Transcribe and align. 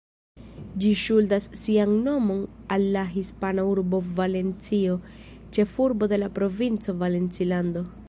Ĝi 0.83 0.93
ŝuldas 1.01 1.45
sian 1.63 1.93
nomon 2.07 2.41
al 2.77 2.87
la 2.97 3.05
hispana 3.11 3.67
urbo 3.75 4.01
Valencio, 4.21 4.99
ĉefurbo 5.59 6.13
de 6.15 6.23
la 6.25 6.35
provinco 6.41 7.01
Valencilando. 7.07 7.91